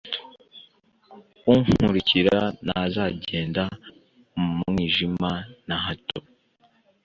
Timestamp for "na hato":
5.67-6.19